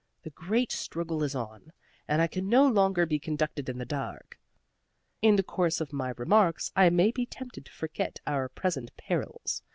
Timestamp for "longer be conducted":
2.67-3.69